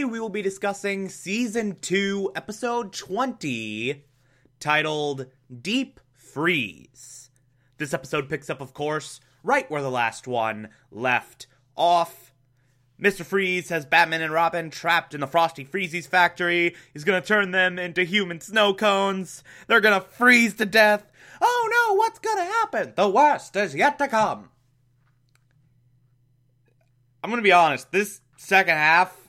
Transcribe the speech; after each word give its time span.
Today 0.00 0.10
we 0.10 0.18
will 0.18 0.30
be 0.30 0.40
discussing 0.40 1.10
Season 1.10 1.76
2, 1.78 2.32
Episode 2.34 2.90
20, 2.94 4.02
titled 4.58 5.26
Deep 5.60 6.00
Freeze. 6.14 7.28
This 7.76 7.92
episode 7.92 8.26
picks 8.26 8.48
up, 8.48 8.62
of 8.62 8.72
course, 8.72 9.20
right 9.42 9.70
where 9.70 9.82
the 9.82 9.90
last 9.90 10.26
one 10.26 10.70
left 10.90 11.48
off. 11.76 12.32
Mr. 12.98 13.26
Freeze 13.26 13.68
has 13.68 13.84
Batman 13.84 14.22
and 14.22 14.32
Robin 14.32 14.70
trapped 14.70 15.12
in 15.12 15.20
the 15.20 15.26
Frosty 15.26 15.66
Freezies 15.66 16.08
factory. 16.08 16.74
He's 16.94 17.04
gonna 17.04 17.20
turn 17.20 17.50
them 17.50 17.78
into 17.78 18.02
human 18.04 18.40
snow 18.40 18.72
cones. 18.72 19.44
They're 19.66 19.82
gonna 19.82 20.00
freeze 20.00 20.54
to 20.54 20.64
death. 20.64 21.12
Oh 21.42 21.70
no, 21.70 21.96
what's 21.96 22.20
gonna 22.20 22.46
happen? 22.46 22.94
The 22.96 23.10
worst 23.10 23.54
is 23.54 23.74
yet 23.74 23.98
to 23.98 24.08
come. 24.08 24.48
I'm 27.22 27.28
gonna 27.28 27.42
be 27.42 27.52
honest, 27.52 27.92
this 27.92 28.22
second 28.38 28.76
half 28.76 29.19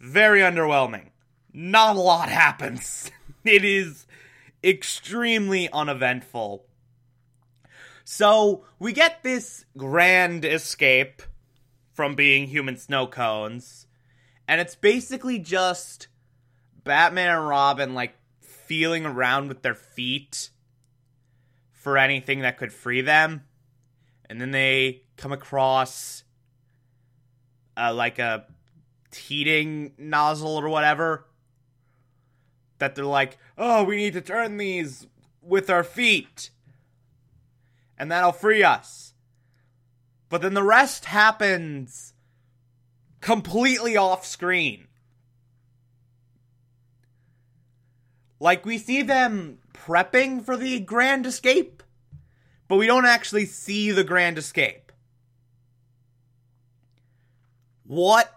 very 0.00 0.40
underwhelming. 0.40 1.10
Not 1.52 1.96
a 1.96 2.00
lot 2.00 2.28
happens. 2.28 3.10
It 3.44 3.64
is 3.64 4.08
extremely 4.64 5.68
uneventful. 5.70 6.64
So, 8.02 8.64
we 8.80 8.92
get 8.92 9.22
this 9.22 9.64
grand 9.76 10.44
escape 10.44 11.22
from 11.92 12.16
being 12.16 12.48
human 12.48 12.76
snow 12.76 13.06
cones, 13.06 13.86
and 14.48 14.60
it's 14.60 14.74
basically 14.74 15.38
just 15.38 16.08
Batman 16.82 17.36
and 17.36 17.46
Robin 17.46 17.94
like 17.94 18.16
feeling 18.40 19.06
around 19.06 19.46
with 19.46 19.62
their 19.62 19.76
feet 19.76 20.50
for 21.70 21.96
anything 21.96 22.40
that 22.40 22.58
could 22.58 22.72
free 22.72 23.00
them. 23.00 23.44
And 24.28 24.40
then 24.40 24.50
they 24.50 25.02
come 25.16 25.32
across 25.32 26.24
uh, 27.76 27.94
like 27.94 28.18
a 28.18 28.46
heating 29.16 29.92
nozzle 29.98 30.56
or 30.56 30.68
whatever 30.68 31.26
that 32.78 32.94
they're 32.94 33.04
like, 33.04 33.38
oh, 33.56 33.84
we 33.84 33.96
need 33.96 34.12
to 34.12 34.20
turn 34.20 34.56
these 34.56 35.06
with 35.42 35.70
our 35.70 35.84
feet. 35.84 36.50
And 37.98 38.10
that'll 38.10 38.32
free 38.32 38.62
us. 38.62 39.14
But 40.28 40.42
then 40.42 40.54
the 40.54 40.62
rest 40.62 41.06
happens 41.06 42.14
completely 43.20 43.96
off 43.96 44.26
screen. 44.26 44.88
Like, 48.38 48.66
we 48.66 48.76
see 48.76 49.00
them 49.00 49.58
prepping 49.72 50.44
for 50.44 50.56
the 50.56 50.80
grand 50.80 51.24
escape, 51.24 51.82
but 52.68 52.76
we 52.76 52.86
don't 52.86 53.06
actually 53.06 53.46
see 53.46 53.92
the 53.92 54.04
grand 54.04 54.36
escape. 54.36 54.92
What 57.84 58.35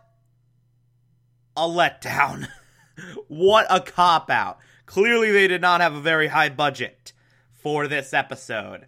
a 1.56 1.62
letdown. 1.62 2.48
what 3.28 3.66
a 3.70 3.80
cop 3.80 4.30
out. 4.30 4.60
Clearly, 4.86 5.32
they 5.32 5.48
did 5.48 5.62
not 5.62 5.82
have 5.82 5.94
a 5.94 6.02
very 6.02 6.28
high 6.28 6.50
budget 6.50 7.14
for 7.52 7.88
this 7.88 8.14
episode. 8.14 8.88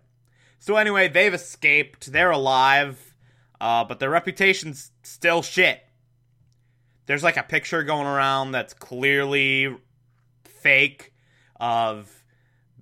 So, 0.60 0.76
anyway, 0.78 1.08
they've 1.08 1.34
escaped. 1.34 2.12
They're 2.12 2.32
alive, 2.32 3.16
uh, 3.60 3.84
but 3.84 4.00
their 4.00 4.10
reputation's 4.10 4.92
still 5.04 5.42
shit. 5.42 5.82
There's 7.06 7.24
like 7.24 7.38
a 7.38 7.44
picture 7.44 7.84
going 7.84 8.08
around 8.08 8.52
that's 8.52 8.74
clearly 8.74 9.76
fake 10.44 11.14
of 11.60 12.24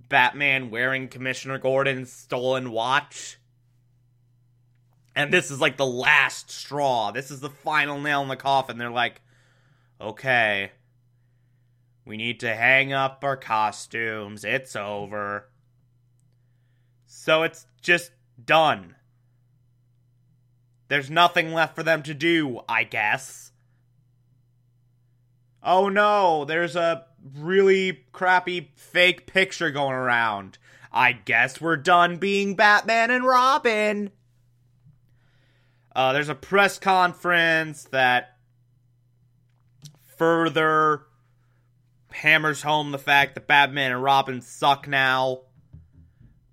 Batman 0.09 0.71
wearing 0.71 1.07
Commissioner 1.07 1.57
Gordon's 1.57 2.11
stolen 2.11 2.71
watch. 2.71 3.37
And 5.15 5.33
this 5.33 5.51
is 5.51 5.59
like 5.59 5.77
the 5.77 5.85
last 5.85 6.51
straw. 6.51 7.11
This 7.11 7.31
is 7.31 7.39
the 7.39 7.49
final 7.49 7.99
nail 7.99 8.21
in 8.21 8.27
the 8.27 8.35
coffin. 8.35 8.77
They're 8.77 8.89
like, 8.89 9.21
okay, 9.99 10.71
we 12.05 12.17
need 12.17 12.39
to 12.39 12.55
hang 12.55 12.93
up 12.93 13.23
our 13.23 13.37
costumes. 13.37 14.43
It's 14.43 14.75
over. 14.75 15.49
So 17.05 17.43
it's 17.43 17.67
just 17.81 18.11
done. 18.43 18.95
There's 20.87 21.09
nothing 21.09 21.53
left 21.53 21.75
for 21.75 21.83
them 21.83 22.01
to 22.03 22.13
do, 22.13 22.61
I 22.67 22.83
guess. 22.83 23.51
Oh 25.61 25.89
no, 25.89 26.45
there's 26.45 26.75
a 26.75 27.05
really 27.37 28.05
crappy 28.11 28.71
fake 28.75 29.27
picture 29.27 29.71
going 29.71 29.95
around. 29.95 30.57
I 30.91 31.11
guess 31.11 31.61
we're 31.61 31.77
done 31.77 32.17
being 32.17 32.55
Batman 32.55 33.11
and 33.11 33.25
Robin. 33.25 34.11
Uh, 35.95 36.13
there's 36.13 36.29
a 36.29 36.35
press 36.35 36.79
conference 36.79 37.83
that 37.91 38.37
further 40.19 41.07
hammers 42.11 42.61
home 42.61 42.91
the 42.91 42.99
fact 42.99 43.33
that 43.33 43.47
Batman 43.47 43.93
and 43.93 44.03
Robin 44.03 44.41
suck 44.41 44.87
now. 44.87 45.41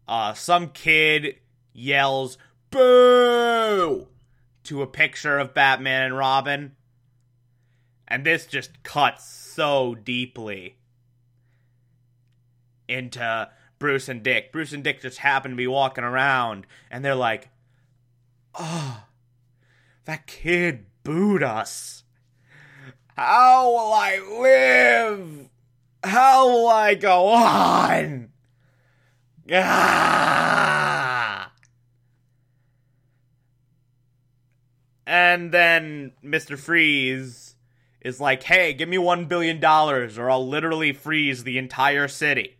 Uh, 0.08 0.32
some 0.32 0.68
kid 0.70 1.36
yells, 1.74 2.38
Boo! 2.70 4.06
to 4.62 4.82
a 4.82 4.86
picture 4.86 5.38
of 5.38 5.54
Batman 5.54 6.02
and 6.02 6.16
Robin. 6.16 6.76
And 8.08 8.24
this 8.24 8.46
just 8.46 8.82
cuts 8.82 9.24
so 9.28 9.94
deeply 9.94 10.76
into 12.88 13.50
Bruce 13.78 14.08
and 14.08 14.22
Dick. 14.22 14.52
Bruce 14.52 14.72
and 14.72 14.84
Dick 14.84 15.02
just 15.02 15.18
happen 15.18 15.52
to 15.52 15.56
be 15.56 15.66
walking 15.66 16.04
around, 16.04 16.66
and 16.90 17.04
they're 17.04 17.14
like, 17.14 17.48
Oh, 18.54 19.04
that 20.04 20.26
kid 20.26 20.86
booed 21.02 21.42
us. 21.42 22.04
How 23.16 23.70
will 23.70 23.92
I 23.94 24.18
live? 24.40 25.48
How 26.04 26.48
will 26.48 26.68
I 26.68 26.94
go 26.94 27.28
on? 27.28 28.28
Ah! 29.50 31.06
And 35.06 35.52
then 35.52 36.12
Mr. 36.22 36.58
Freeze 36.58 37.54
is 38.00 38.20
like, 38.20 38.42
hey, 38.42 38.72
give 38.72 38.88
me 38.88 38.98
one 38.98 39.26
billion 39.26 39.60
dollars 39.60 40.18
or 40.18 40.30
I'll 40.30 40.46
literally 40.46 40.92
freeze 40.92 41.44
the 41.44 41.58
entire 41.58 42.08
city. 42.08 42.56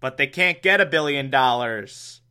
But 0.00 0.16
they 0.16 0.26
can't 0.26 0.60
get 0.60 0.80
a 0.80 0.86
billion 0.86 1.30
dollars. 1.30 2.21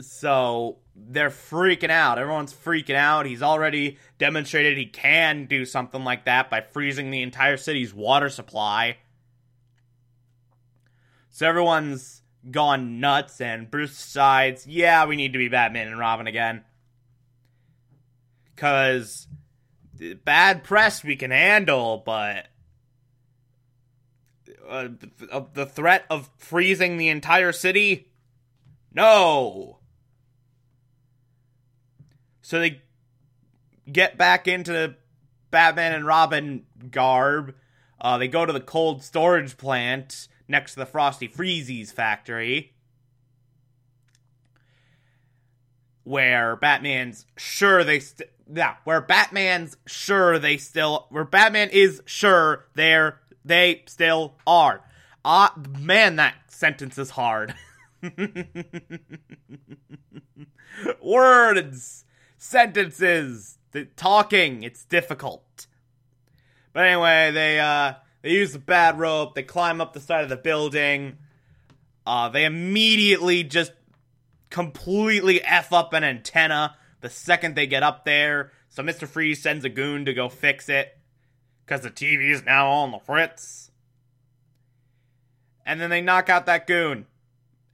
So 0.00 0.78
they're 0.94 1.30
freaking 1.30 1.90
out. 1.90 2.18
Everyone's 2.18 2.52
freaking 2.52 2.94
out. 2.94 3.26
He's 3.26 3.42
already 3.42 3.98
demonstrated 4.18 4.76
he 4.76 4.86
can 4.86 5.46
do 5.46 5.64
something 5.64 6.04
like 6.04 6.26
that 6.26 6.50
by 6.50 6.60
freezing 6.60 7.10
the 7.10 7.22
entire 7.22 7.56
city's 7.56 7.94
water 7.94 8.28
supply. 8.28 8.98
So 11.30 11.48
everyone's 11.48 12.22
gone 12.50 13.00
nuts, 13.00 13.40
and 13.40 13.70
Bruce 13.70 13.96
decides, 13.96 14.66
yeah, 14.66 15.06
we 15.06 15.16
need 15.16 15.32
to 15.32 15.38
be 15.38 15.48
Batman 15.48 15.88
and 15.88 15.98
Robin 15.98 16.26
again. 16.26 16.64
Because 18.54 19.26
bad 20.24 20.64
press 20.64 21.02
we 21.02 21.16
can 21.16 21.30
handle, 21.30 22.02
but 22.04 22.48
uh, 24.68 24.88
the 25.54 25.66
threat 25.66 26.04
of 26.10 26.30
freezing 26.36 26.96
the 26.96 27.08
entire 27.08 27.52
city? 27.52 28.12
No! 28.92 29.79
So 32.50 32.58
they 32.58 32.82
get 33.92 34.18
back 34.18 34.48
into 34.48 34.96
Batman 35.52 35.92
and 35.92 36.04
Robin 36.04 36.66
garb. 36.90 37.54
Uh, 38.00 38.18
they 38.18 38.26
go 38.26 38.44
to 38.44 38.52
the 38.52 38.58
cold 38.58 39.04
storage 39.04 39.56
plant 39.56 40.26
next 40.48 40.74
to 40.74 40.80
the 40.80 40.86
Frosty 40.86 41.28
Freezies 41.28 41.92
factory. 41.92 42.74
Where 46.02 46.56
Batman's 46.56 47.24
sure 47.36 47.84
they 47.84 48.00
st- 48.00 48.30
yeah, 48.52 48.74
where 48.82 49.00
Batman's 49.00 49.76
sure 49.86 50.40
they 50.40 50.56
still 50.56 51.06
where 51.10 51.22
Batman 51.22 51.68
is 51.70 52.02
sure 52.04 52.66
they're 52.74 53.20
they 53.44 53.84
still 53.86 54.34
are. 54.44 54.82
Ah, 55.24 55.54
uh, 55.54 55.60
man, 55.78 56.16
that 56.16 56.34
sentence 56.48 56.98
is 56.98 57.10
hard. 57.10 57.54
Words, 61.00 62.06
sentences, 62.40 63.58
the 63.72 63.84
talking, 63.84 64.62
it's 64.62 64.84
difficult. 64.84 65.66
But 66.72 66.86
anyway, 66.86 67.30
they 67.32 67.60
uh 67.60 67.94
they 68.22 68.30
use 68.30 68.52
the 68.52 68.58
bad 68.58 68.98
rope, 68.98 69.34
they 69.34 69.42
climb 69.42 69.80
up 69.80 69.92
the 69.92 70.00
side 70.00 70.24
of 70.24 70.30
the 70.30 70.36
building. 70.36 71.18
Uh 72.06 72.30
they 72.30 72.44
immediately 72.44 73.44
just 73.44 73.72
completely 74.48 75.42
F 75.42 75.72
up 75.72 75.92
an 75.92 76.02
antenna 76.02 76.76
the 77.00 77.10
second 77.10 77.54
they 77.54 77.66
get 77.66 77.82
up 77.82 78.04
there. 78.04 78.52
So 78.68 78.82
Mr. 78.82 79.06
Freeze 79.06 79.42
sends 79.42 79.64
a 79.64 79.68
goon 79.68 80.04
to 80.06 80.14
go 80.14 80.28
fix 80.28 80.68
it. 80.68 80.96
Because 81.64 81.82
the 81.82 81.90
TV 81.90 82.30
is 82.30 82.44
now 82.44 82.68
on 82.68 82.90
the 82.90 82.98
fritz. 82.98 83.70
And 85.64 85.80
then 85.80 85.90
they 85.90 86.00
knock 86.00 86.28
out 86.28 86.46
that 86.46 86.66
goon 86.66 87.06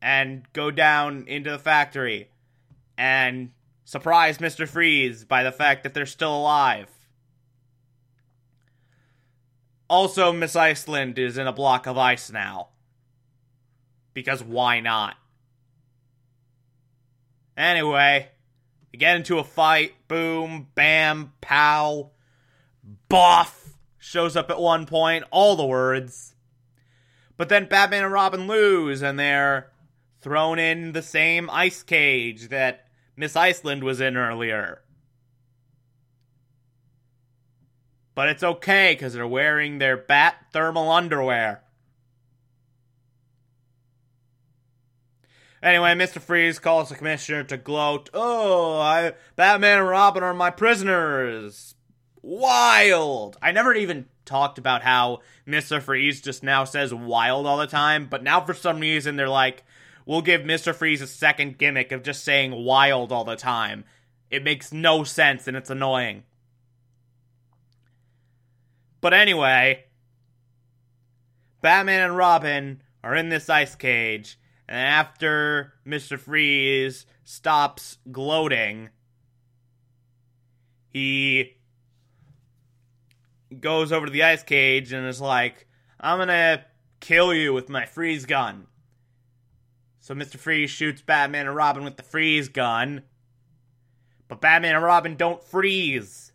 and 0.02 0.44
go 0.52 0.70
down 0.70 1.24
into 1.26 1.50
the 1.50 1.58
factory 1.58 2.28
and 2.98 3.50
surprise 3.86 4.38
Mr. 4.38 4.68
Freeze 4.68 5.24
by 5.24 5.42
the 5.42 5.52
fact 5.52 5.84
that 5.84 5.94
they're 5.94 6.04
still 6.04 6.36
alive. 6.36 6.90
Also, 9.88 10.32
Miss 10.32 10.56
Iceland 10.56 11.18
is 11.18 11.38
in 11.38 11.46
a 11.46 11.52
block 11.52 11.86
of 11.86 11.96
ice 11.96 12.30
now. 12.30 12.70
Because 14.12 14.42
why 14.42 14.80
not? 14.80 15.14
Anyway, 17.56 18.28
they 18.90 18.98
get 18.98 19.16
into 19.16 19.38
a 19.38 19.44
fight. 19.44 19.94
Boom, 20.08 20.66
bam, 20.74 21.32
pow, 21.40 22.10
boff. 23.08 23.54
Shows 23.98 24.36
up 24.36 24.50
at 24.50 24.60
one 24.60 24.86
point. 24.86 25.24
All 25.30 25.54
the 25.54 25.64
words. 25.64 26.34
But 27.36 27.48
then 27.48 27.66
Batman 27.66 28.04
and 28.04 28.12
Robin 28.12 28.46
lose, 28.46 29.02
and 29.02 29.18
they're 29.18 29.70
thrown 30.20 30.58
in 30.58 30.92
the 30.92 31.02
same 31.02 31.48
ice 31.50 31.82
cage 31.82 32.48
that 32.48 32.85
Miss 33.16 33.34
Iceland 33.34 33.82
was 33.82 34.00
in 34.00 34.16
earlier. 34.16 34.82
But 38.14 38.28
it's 38.28 38.42
okay 38.42 38.94
because 38.94 39.14
they're 39.14 39.26
wearing 39.26 39.78
their 39.78 39.96
bat 39.96 40.46
thermal 40.52 40.90
underwear. 40.90 41.62
Anyway, 45.62 45.94
Mr. 45.94 46.20
Freeze 46.20 46.58
calls 46.58 46.90
the 46.90 46.94
commissioner 46.94 47.42
to 47.44 47.56
gloat. 47.56 48.10
Oh, 48.14 48.78
I, 48.78 49.14
Batman 49.34 49.78
and 49.78 49.88
Robin 49.88 50.22
are 50.22 50.34
my 50.34 50.50
prisoners. 50.50 51.74
Wild. 52.22 53.36
I 53.42 53.52
never 53.52 53.74
even 53.74 54.06
talked 54.24 54.58
about 54.58 54.82
how 54.82 55.20
Mr. 55.46 55.80
Freeze 55.80 56.20
just 56.20 56.42
now 56.42 56.64
says 56.64 56.92
wild 56.92 57.46
all 57.46 57.56
the 57.56 57.66
time, 57.66 58.06
but 58.08 58.22
now 58.22 58.40
for 58.40 58.54
some 58.54 58.80
reason 58.80 59.16
they're 59.16 59.28
like, 59.28 59.64
we'll 60.06 60.22
give 60.22 60.40
Mr. 60.40 60.74
Freeze 60.74 61.02
a 61.02 61.06
second 61.06 61.58
gimmick 61.58 61.92
of 61.92 62.02
just 62.02 62.24
saying 62.24 62.52
wild 62.52 63.12
all 63.12 63.24
the 63.24 63.36
time. 63.36 63.84
It 64.30 64.42
makes 64.42 64.72
no 64.72 65.04
sense 65.04 65.46
and 65.46 65.56
it's 65.56 65.70
annoying. 65.70 66.22
But 69.02 69.12
anyway, 69.12 69.84
Batman 71.60 72.00
and 72.02 72.16
Robin 72.16 72.82
are 73.04 73.14
in 73.14 73.28
this 73.28 73.50
ice 73.50 73.74
cage, 73.74 74.38
and 74.68 74.78
after 74.80 75.74
Mr. 75.86 76.18
Freeze 76.18 77.06
stops 77.24 77.98
gloating, 78.10 78.88
he 80.88 81.56
goes 83.60 83.92
over 83.92 84.06
to 84.06 84.12
the 84.12 84.24
ice 84.24 84.42
cage 84.42 84.92
and 84.92 85.06
is 85.06 85.20
like, 85.20 85.66
I'm 86.00 86.18
gonna 86.18 86.64
kill 87.00 87.32
you 87.32 87.52
with 87.52 87.68
my 87.68 87.86
freeze 87.86 88.26
gun. 88.26 88.66
So 90.06 90.14
Mr. 90.14 90.38
Freeze 90.38 90.70
shoots 90.70 91.02
Batman 91.02 91.48
and 91.48 91.56
Robin 91.56 91.82
with 91.82 91.96
the 91.96 92.04
freeze 92.04 92.48
gun. 92.48 93.02
But 94.28 94.40
Batman 94.40 94.76
and 94.76 94.84
Robin 94.84 95.16
don't 95.16 95.42
freeze 95.42 96.30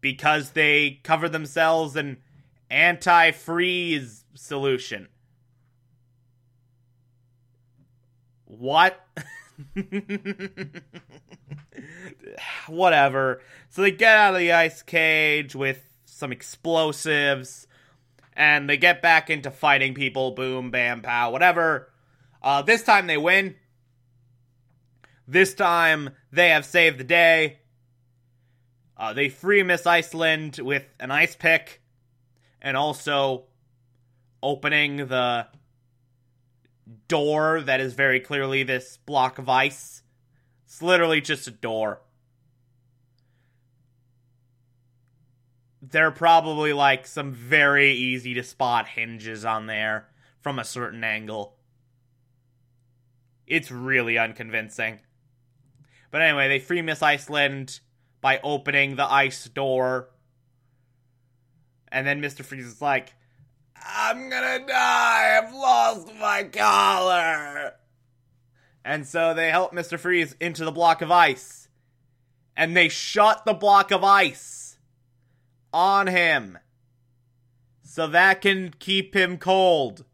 because 0.00 0.50
they 0.50 0.98
cover 1.04 1.28
themselves 1.28 1.94
in 1.94 2.16
anti-freeze 2.68 4.24
solution. 4.34 5.06
What? 8.46 9.00
Whatever. 12.66 13.42
So 13.68 13.82
they 13.82 13.92
get 13.92 14.18
out 14.18 14.34
of 14.34 14.40
the 14.40 14.50
ice 14.50 14.82
cage 14.82 15.54
with 15.54 15.88
some 16.04 16.32
explosives 16.32 17.68
and 18.32 18.68
they 18.68 18.76
get 18.76 19.02
back 19.02 19.30
into 19.30 19.52
fighting 19.52 19.94
people. 19.94 20.32
Boom, 20.32 20.72
bam, 20.72 21.00
pow, 21.00 21.30
whatever. 21.30 21.92
Uh, 22.46 22.62
this 22.62 22.84
time 22.84 23.08
they 23.08 23.16
win. 23.16 23.56
This 25.26 25.52
time 25.52 26.10
they 26.30 26.50
have 26.50 26.64
saved 26.64 26.96
the 26.96 27.02
day. 27.02 27.58
Uh, 28.96 29.12
they 29.12 29.28
free 29.28 29.64
Miss 29.64 29.84
Iceland 29.84 30.60
with 30.62 30.84
an 31.00 31.10
ice 31.10 31.34
pick 31.34 31.82
and 32.62 32.76
also 32.76 33.46
opening 34.44 35.08
the 35.08 35.48
door 37.08 37.62
that 37.62 37.80
is 37.80 37.94
very 37.94 38.20
clearly 38.20 38.62
this 38.62 38.96
block 38.96 39.40
of 39.40 39.48
ice. 39.48 40.04
It's 40.66 40.80
literally 40.80 41.20
just 41.20 41.48
a 41.48 41.50
door. 41.50 42.00
There 45.82 46.06
are 46.06 46.12
probably 46.12 46.72
like 46.72 47.08
some 47.08 47.32
very 47.32 47.90
easy 47.94 48.34
to 48.34 48.44
spot 48.44 48.86
hinges 48.86 49.44
on 49.44 49.66
there 49.66 50.06
from 50.40 50.60
a 50.60 50.64
certain 50.64 51.02
angle. 51.02 51.55
It's 53.46 53.70
really 53.70 54.18
unconvincing. 54.18 55.00
But 56.10 56.22
anyway, 56.22 56.48
they 56.48 56.58
free 56.58 56.82
Miss 56.82 57.02
Iceland 57.02 57.80
by 58.20 58.40
opening 58.42 58.96
the 58.96 59.10
ice 59.10 59.44
door. 59.44 60.08
And 61.88 62.06
then 62.06 62.20
Mr. 62.20 62.44
Freeze 62.44 62.66
is 62.66 62.82
like, 62.82 63.14
I'm 63.76 64.28
gonna 64.28 64.66
die, 64.66 65.38
I've 65.38 65.54
lost 65.54 66.08
my 66.18 66.44
collar. 66.44 67.74
And 68.84 69.06
so 69.06 69.34
they 69.34 69.50
help 69.50 69.72
Mr. 69.72 69.98
Freeze 69.98 70.36
into 70.40 70.64
the 70.64 70.72
block 70.72 71.02
of 71.02 71.10
ice. 71.10 71.68
And 72.56 72.76
they 72.76 72.88
shut 72.88 73.44
the 73.44 73.52
block 73.52 73.90
of 73.90 74.02
ice 74.02 74.78
on 75.72 76.06
him. 76.06 76.58
So 77.82 78.06
that 78.06 78.40
can 78.40 78.74
keep 78.78 79.14
him 79.14 79.38
cold. 79.38 80.04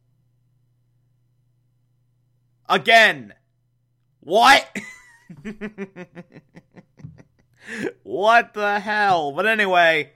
Again. 2.69 3.35
What? 4.21 4.67
what 8.03 8.55
the 8.55 8.81
hell? 8.81 9.33
But 9.33 9.47
anyway, 9.47 10.13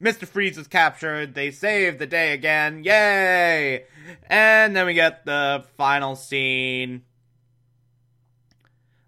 Mr. 0.00 0.26
Freeze 0.26 0.58
is 0.58 0.66
captured. 0.66 1.34
They 1.34 1.50
save 1.50 1.98
the 1.98 2.06
day 2.06 2.32
again. 2.32 2.84
Yay! 2.84 3.84
And 4.28 4.74
then 4.74 4.86
we 4.86 4.94
get 4.94 5.24
the 5.24 5.64
final 5.76 6.16
scene. 6.16 7.02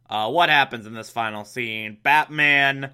Uh, 0.08 0.30
what 0.30 0.50
happens 0.50 0.86
in 0.86 0.92
this 0.92 1.10
final 1.10 1.44
scene? 1.44 1.96
Batman 2.02 2.92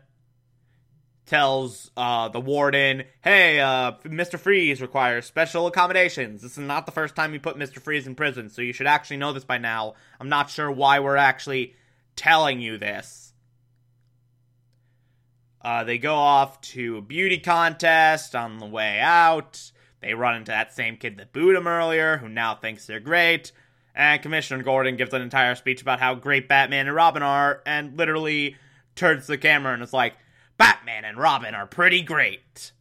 tells 1.28 1.90
uh, 1.96 2.28
the 2.28 2.40
warden, 2.40 3.04
hey, 3.20 3.60
uh, 3.60 3.92
Mr. 4.04 4.38
Freeze 4.38 4.80
requires 4.80 5.26
special 5.26 5.66
accommodations. 5.66 6.42
This 6.42 6.52
is 6.52 6.58
not 6.58 6.86
the 6.86 6.92
first 6.92 7.14
time 7.14 7.32
we 7.32 7.38
put 7.38 7.56
Mr. 7.56 7.80
Freeze 7.80 8.06
in 8.06 8.14
prison, 8.14 8.48
so 8.48 8.62
you 8.62 8.72
should 8.72 8.86
actually 8.86 9.18
know 9.18 9.32
this 9.32 9.44
by 9.44 9.58
now. 9.58 9.94
I'm 10.18 10.30
not 10.30 10.50
sure 10.50 10.70
why 10.70 11.00
we're 11.00 11.16
actually 11.16 11.74
telling 12.16 12.60
you 12.60 12.78
this. 12.78 13.32
Uh, 15.60 15.84
they 15.84 15.98
go 15.98 16.14
off 16.14 16.60
to 16.62 16.96
a 16.96 17.02
beauty 17.02 17.38
contest 17.38 18.34
on 18.34 18.58
the 18.58 18.66
way 18.66 18.98
out. 18.98 19.70
They 20.00 20.14
run 20.14 20.36
into 20.36 20.52
that 20.52 20.72
same 20.72 20.96
kid 20.96 21.18
that 21.18 21.32
booed 21.32 21.56
him 21.56 21.66
earlier, 21.66 22.16
who 22.16 22.28
now 22.28 22.54
thinks 22.54 22.86
they're 22.86 23.00
great. 23.00 23.52
And 23.94 24.22
Commissioner 24.22 24.62
Gordon 24.62 24.96
gives 24.96 25.12
an 25.12 25.22
entire 25.22 25.56
speech 25.56 25.82
about 25.82 26.00
how 26.00 26.14
great 26.14 26.48
Batman 26.48 26.86
and 26.86 26.96
Robin 26.96 27.22
are, 27.22 27.62
and 27.66 27.98
literally 27.98 28.56
turns 28.94 29.26
to 29.26 29.32
the 29.32 29.38
camera 29.38 29.74
and 29.74 29.82
is 29.82 29.92
like, 29.92 30.14
Batman 30.58 31.04
and 31.04 31.16
Robin 31.16 31.54
are 31.54 31.66
pretty 31.66 32.02
great. 32.02 32.72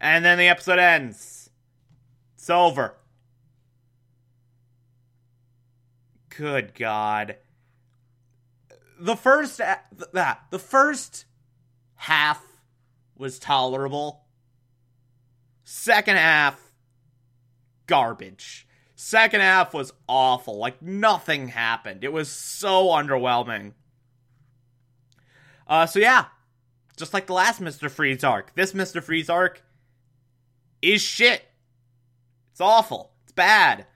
And 0.00 0.24
then 0.24 0.38
the 0.38 0.48
episode 0.48 0.78
ends. 0.78 1.50
It's 2.34 2.50
over. 2.50 2.96
Good 6.30 6.74
God. 6.74 7.36
The 8.98 9.16
first, 9.16 9.58
that 9.58 10.42
the 10.50 10.58
first 10.58 11.26
half 11.96 12.42
was 13.16 13.38
tolerable. 13.38 14.24
Second 15.64 16.16
half, 16.16 16.72
garbage. 17.86 18.66
Second 18.94 19.40
half 19.40 19.74
was 19.74 19.92
awful. 20.08 20.56
Like 20.58 20.80
nothing 20.80 21.48
happened. 21.48 22.04
It 22.04 22.12
was 22.12 22.30
so 22.30 22.86
underwhelming. 22.86 23.72
Uh, 25.70 25.86
so 25.86 26.00
yeah, 26.00 26.26
just 26.96 27.14
like 27.14 27.28
the 27.28 27.32
last 27.32 27.60
Mister 27.60 27.88
Freeze 27.88 28.24
arc, 28.24 28.54
this 28.56 28.74
Mister 28.74 29.00
Freeze 29.00 29.30
arc 29.30 29.62
is 30.82 31.00
shit. 31.00 31.44
It's 32.50 32.60
awful. 32.60 33.12
It's 33.22 33.32
bad. 33.32 33.86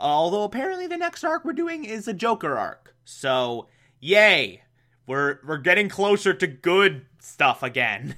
Although 0.00 0.42
apparently 0.44 0.86
the 0.86 0.96
next 0.96 1.22
arc 1.22 1.44
we're 1.44 1.52
doing 1.52 1.84
is 1.84 2.08
a 2.08 2.14
Joker 2.14 2.56
arc. 2.56 2.94
So, 3.04 3.68
yay. 4.00 4.62
We're 5.06 5.38
we're 5.46 5.58
getting 5.58 5.90
closer 5.90 6.32
to 6.32 6.46
good 6.46 7.04
stuff 7.20 7.62
again. 7.62 8.16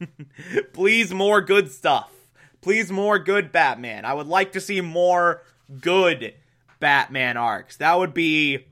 Please 0.72 1.12
more 1.12 1.42
good 1.42 1.70
stuff. 1.70 2.10
Please 2.62 2.90
more 2.90 3.18
good 3.18 3.52
Batman. 3.52 4.06
I 4.06 4.14
would 4.14 4.26
like 4.26 4.52
to 4.52 4.60
see 4.60 4.80
more 4.80 5.42
good 5.80 6.32
Batman 6.80 7.36
arcs. 7.36 7.76
That 7.76 7.98
would 7.98 8.14
be 8.14 8.66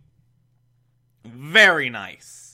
very 1.24 1.90
nice. 1.90 2.49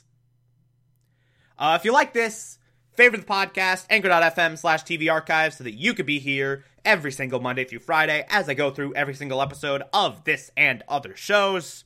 Uh, 1.58 1.76
if 1.78 1.84
you 1.84 1.92
like 1.92 2.12
this, 2.12 2.58
favorite 2.94 3.20
the 3.20 3.26
podcast, 3.26 3.86
anchor.fm 3.90 4.58
slash 4.58 4.84
TV 4.84 5.10
archives 5.10 5.56
so 5.56 5.64
that 5.64 5.74
you 5.74 5.94
could 5.94 6.06
be 6.06 6.18
here 6.18 6.64
every 6.84 7.12
single 7.12 7.40
Monday 7.40 7.64
through 7.64 7.80
Friday 7.80 8.24
as 8.28 8.48
I 8.48 8.54
go 8.54 8.70
through 8.70 8.94
every 8.94 9.14
single 9.14 9.42
episode 9.42 9.82
of 9.92 10.24
this 10.24 10.50
and 10.56 10.82
other 10.88 11.16
shows. 11.16 11.84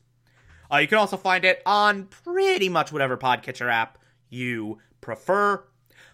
Uh, 0.72 0.78
you 0.78 0.88
can 0.88 0.98
also 0.98 1.16
find 1.16 1.44
it 1.44 1.62
on 1.66 2.04
pretty 2.04 2.68
much 2.68 2.92
whatever 2.92 3.16
podcatcher 3.16 3.70
app 3.70 3.98
you 4.28 4.78
prefer. 5.00 5.64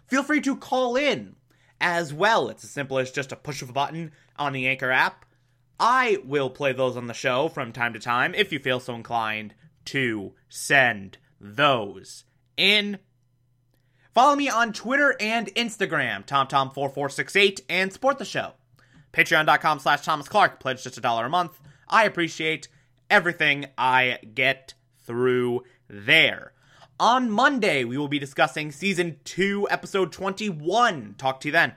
Feel 0.06 0.22
free 0.22 0.40
to 0.40 0.56
call 0.56 0.96
in 0.96 1.36
as 1.80 2.12
well. 2.14 2.48
It's 2.48 2.64
as 2.64 2.70
simple 2.70 2.98
as 2.98 3.10
just 3.10 3.32
a 3.32 3.36
push 3.36 3.62
of 3.62 3.70
a 3.70 3.74
button 3.74 4.12
on 4.38 4.52
the 4.52 4.66
Anchor 4.66 4.90
app 4.90 5.26
I 5.78 6.18
will 6.24 6.48
play 6.48 6.72
those 6.72 6.96
on 6.96 7.06
the 7.06 7.14
show 7.14 7.48
from 7.48 7.72
time 7.72 7.92
to 7.92 7.98
time 7.98 8.34
if 8.34 8.52
you 8.52 8.58
feel 8.58 8.80
so 8.80 8.94
inclined 8.94 9.54
to 9.86 10.32
send 10.48 11.18
those 11.40 12.24
in. 12.56 12.98
Follow 14.16 14.34
me 14.34 14.48
on 14.48 14.72
Twitter 14.72 15.14
and 15.20 15.54
Instagram, 15.56 16.24
TomTom4468, 16.24 17.60
and 17.68 17.92
support 17.92 18.16
the 18.16 18.24
show. 18.24 18.52
Patreon.com 19.12 19.78
slash 19.78 20.06
Thomas 20.06 20.26
Clark. 20.26 20.58
Pledge 20.58 20.82
just 20.82 20.96
a 20.96 21.02
dollar 21.02 21.26
a 21.26 21.28
month. 21.28 21.60
I 21.86 22.04
appreciate 22.06 22.68
everything 23.10 23.66
I 23.76 24.20
get 24.32 24.72
through 25.04 25.64
there. 25.86 26.54
On 26.98 27.30
Monday, 27.30 27.84
we 27.84 27.98
will 27.98 28.08
be 28.08 28.18
discussing 28.18 28.72
season 28.72 29.18
2, 29.24 29.68
episode 29.70 30.12
21. 30.12 31.16
Talk 31.18 31.40
to 31.40 31.48
you 31.48 31.52
then. 31.52 31.74